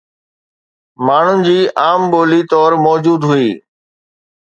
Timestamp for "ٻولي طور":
2.11-2.71